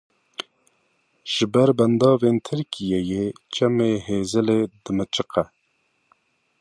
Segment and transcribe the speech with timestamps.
[1.33, 5.43] Ji ber bendavên Tirkiyeyê Çemê Hêzilê dimiçiqe.